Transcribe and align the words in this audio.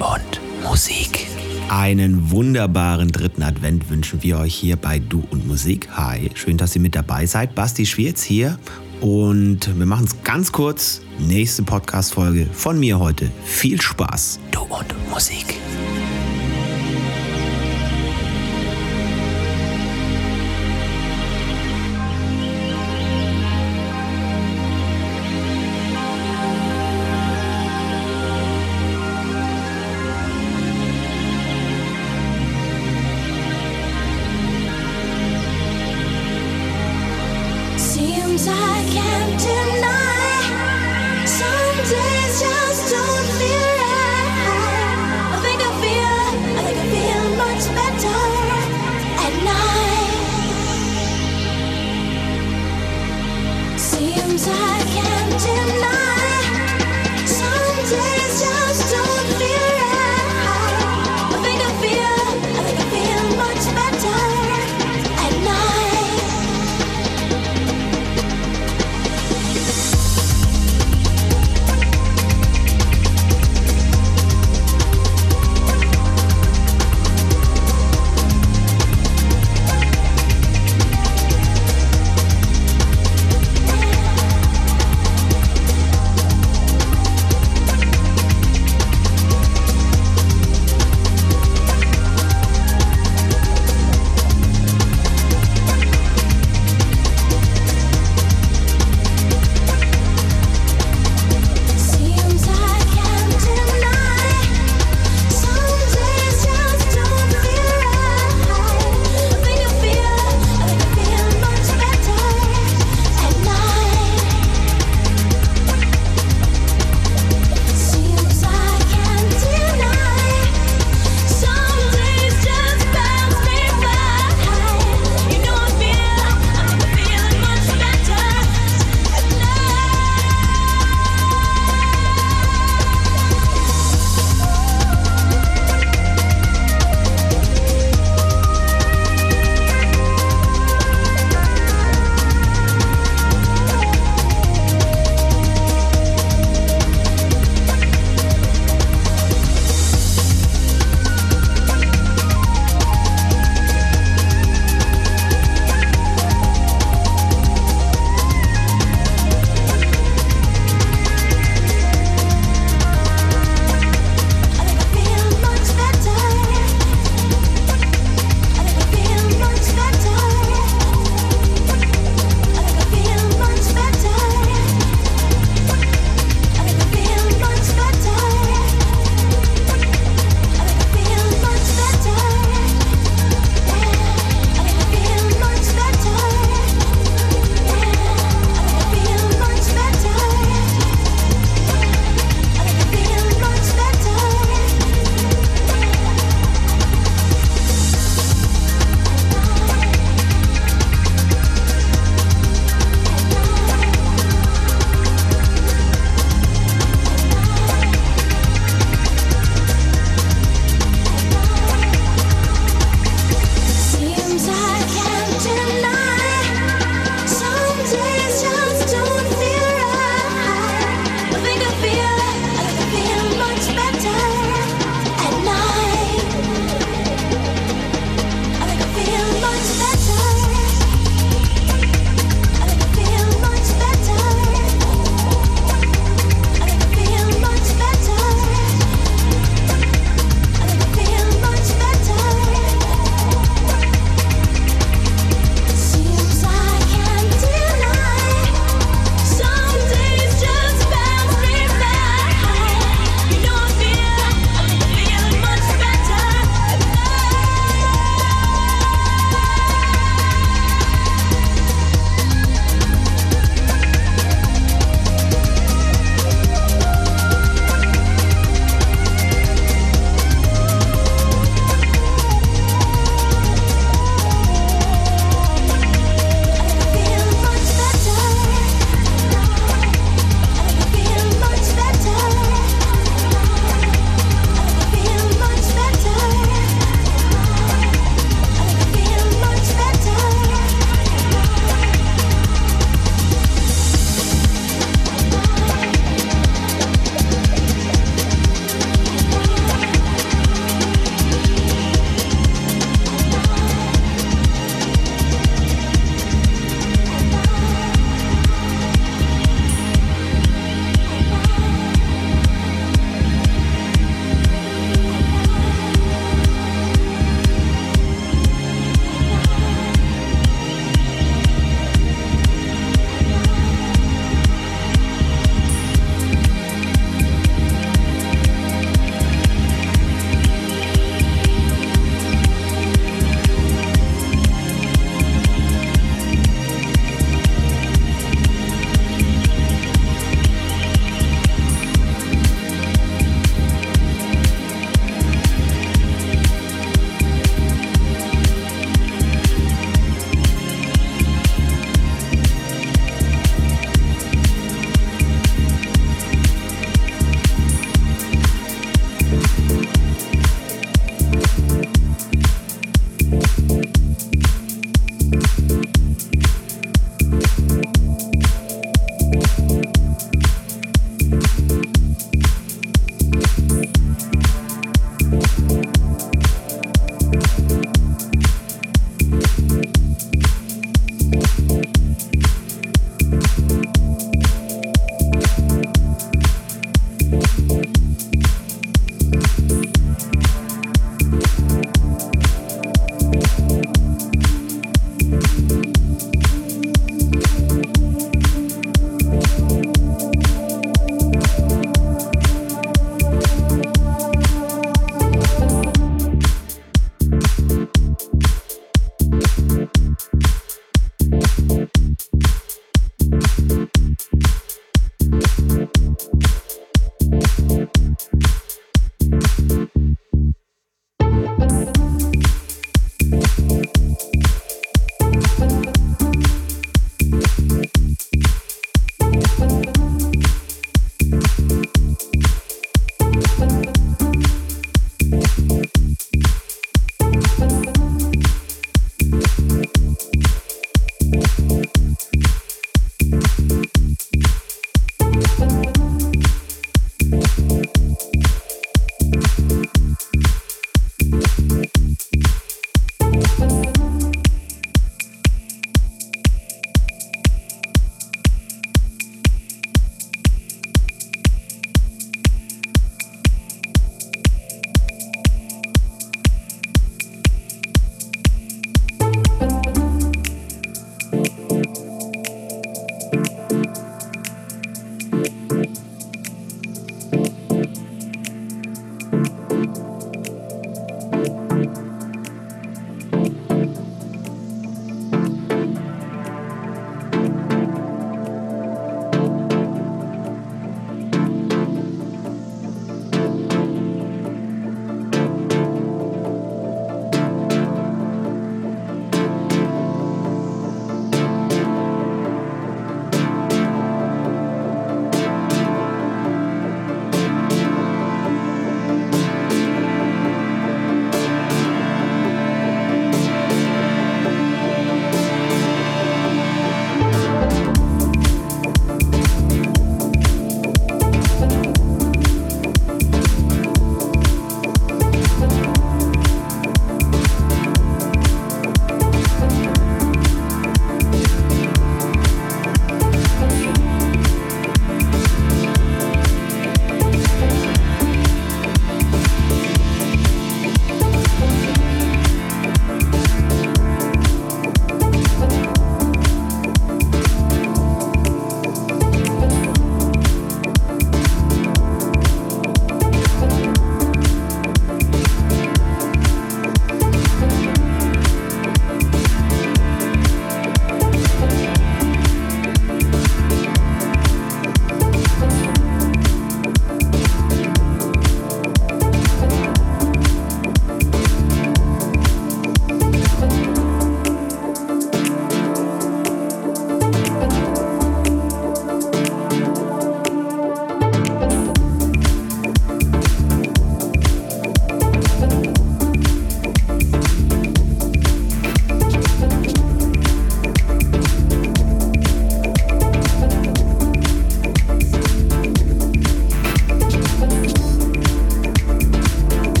und 0.00 0.40
Musik. 0.62 1.26
Einen 1.68 2.30
wunderbaren 2.30 3.12
dritten 3.12 3.42
Advent 3.42 3.90
wünschen 3.90 4.22
wir 4.22 4.38
euch 4.38 4.54
hier 4.54 4.76
bei 4.76 4.98
Du 4.98 5.22
und 5.30 5.46
Musik. 5.46 5.88
Hi, 5.92 6.30
schön, 6.34 6.56
dass 6.56 6.74
ihr 6.74 6.82
mit 6.82 6.96
dabei 6.96 7.26
seid. 7.26 7.54
Basti 7.54 7.86
Schwierz 7.86 8.22
hier 8.22 8.58
und 9.00 9.78
wir 9.78 9.86
machen 9.86 10.06
es 10.06 10.22
ganz 10.24 10.50
kurz. 10.50 11.00
Nächste 11.18 11.62
Podcast-Folge 11.62 12.46
von 12.52 12.80
mir 12.80 12.98
heute. 12.98 13.30
Viel 13.44 13.80
Spaß. 13.80 14.40
Du 14.50 14.62
und 14.62 14.94
Musik. 15.10 15.56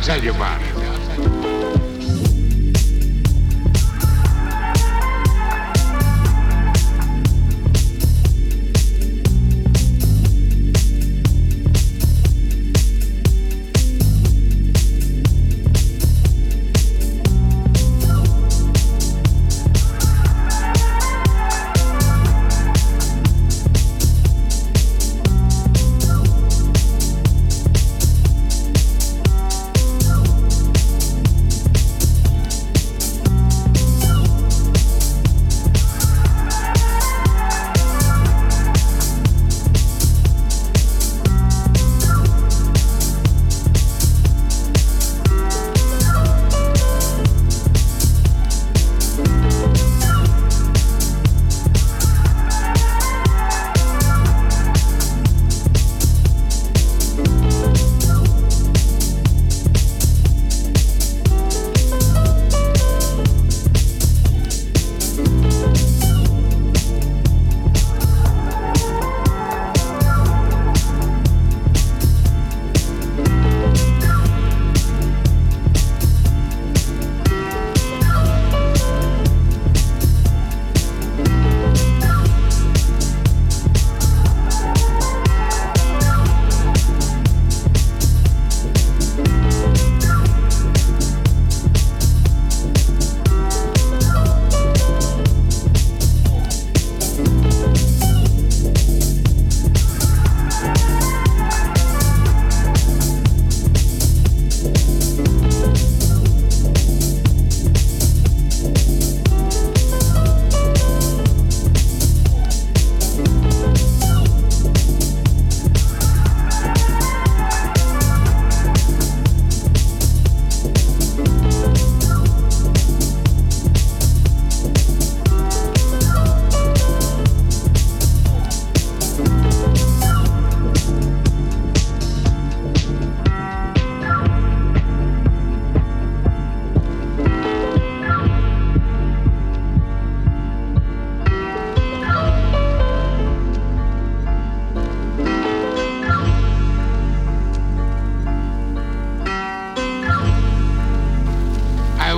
I'll 0.00 0.06
tell 0.06 0.24
you 0.24 0.30
about 0.30 0.49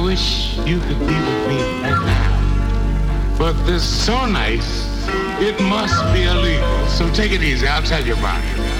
wish 0.02 0.58
you 0.66 0.80
could 0.80 0.98
be 0.98 1.04
with 1.06 1.48
me 1.48 1.62
right 1.80 2.02
now. 2.04 3.36
But 3.38 3.52
this 3.64 3.82
is 3.82 4.04
so 4.04 4.26
nice, 4.26 5.06
it 5.40 5.60
must 5.60 6.02
be 6.12 6.24
illegal. 6.24 6.86
So 6.88 7.08
take 7.12 7.30
it 7.32 7.42
easy. 7.42 7.68
I'll 7.68 7.82
tell 7.82 8.04
you 8.04 8.14
about 8.14 8.42
it. 8.44 8.71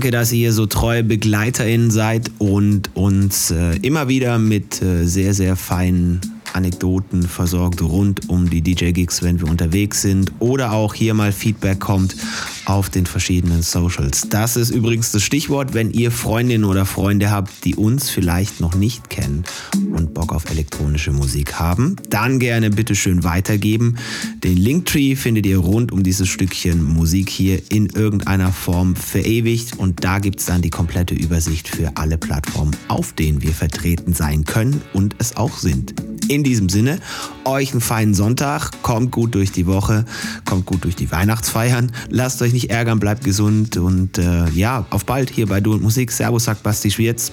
Danke, 0.00 0.12
dass 0.12 0.32
ihr 0.32 0.54
so 0.54 0.64
treue 0.64 1.04
BegleiterInnen 1.04 1.90
seid 1.90 2.30
und 2.38 2.88
uns 2.96 3.50
äh, 3.50 3.76
immer 3.82 4.08
wieder 4.08 4.38
mit 4.38 4.80
äh, 4.80 5.04
sehr, 5.04 5.34
sehr 5.34 5.56
feinen 5.56 6.22
Anekdoten 6.54 7.22
versorgt 7.22 7.82
rund 7.82 8.30
um 8.30 8.48
die 8.48 8.62
DJ-Gigs, 8.62 9.22
wenn 9.22 9.42
wir 9.42 9.48
unterwegs 9.50 10.00
sind 10.00 10.32
oder 10.38 10.72
auch 10.72 10.94
hier 10.94 11.12
mal 11.12 11.32
Feedback 11.32 11.80
kommt 11.80 12.16
auf 12.64 12.88
den 12.88 13.04
verschiedenen 13.04 13.60
Socials. 13.60 14.26
Das 14.30 14.56
ist 14.56 14.70
übrigens 14.70 15.12
das 15.12 15.22
Stichwort, 15.22 15.74
wenn 15.74 15.90
ihr 15.90 16.10
Freundinnen 16.10 16.64
oder 16.64 16.86
Freunde 16.86 17.30
habt, 17.30 17.66
die 17.66 17.74
uns 17.74 18.08
vielleicht 18.08 18.58
noch 18.58 18.74
nicht 18.74 19.10
kennen 19.10 19.44
und 19.92 20.14
Bock 20.14 20.32
auf 20.32 20.50
elektronische 20.50 21.12
Musik 21.12 21.54
haben, 21.54 21.96
dann 22.08 22.38
gerne 22.38 22.70
bitte 22.70 22.94
schön 22.94 23.24
weitergeben. 23.24 23.96
Den 24.44 24.56
Linktree 24.56 25.16
findet 25.16 25.46
ihr 25.46 25.58
rund 25.58 25.92
um 25.92 26.02
dieses 26.02 26.28
Stückchen 26.28 26.82
Musik 26.82 27.28
hier 27.28 27.60
in 27.70 27.86
irgendeiner 27.86 28.52
Form 28.52 28.96
verewigt 28.96 29.78
und 29.78 30.04
da 30.04 30.18
gibt 30.18 30.40
es 30.40 30.46
dann 30.46 30.62
die 30.62 30.70
komplette 30.70 31.14
Übersicht 31.14 31.68
für 31.68 31.96
alle 31.96 32.18
Plattformen, 32.18 32.76
auf 32.88 33.12
denen 33.12 33.42
wir 33.42 33.52
vertreten 33.52 34.12
sein 34.12 34.44
können 34.44 34.80
und 34.92 35.16
es 35.18 35.36
auch 35.36 35.58
sind. 35.58 35.94
In 36.28 36.44
diesem 36.44 36.68
Sinne, 36.68 37.00
euch 37.44 37.72
einen 37.72 37.80
feinen 37.80 38.14
Sonntag, 38.14 38.82
kommt 38.82 39.10
gut 39.10 39.34
durch 39.34 39.50
die 39.50 39.66
Woche, 39.66 40.04
kommt 40.44 40.64
gut 40.64 40.84
durch 40.84 40.94
die 40.94 41.10
Weihnachtsfeiern, 41.10 41.90
lasst 42.08 42.40
euch 42.42 42.52
nicht 42.52 42.70
ärgern, 42.70 43.00
bleibt 43.00 43.24
gesund 43.24 43.76
und 43.76 44.18
äh, 44.18 44.48
ja, 44.50 44.86
auf 44.90 45.04
bald 45.04 45.30
hier 45.30 45.46
bei 45.46 45.60
Du 45.60 45.72
und 45.72 45.82
Musik. 45.82 46.12
Servus, 46.12 46.44
sagt 46.44 46.62
Basti 46.62 46.90
Schwierz. 46.90 47.32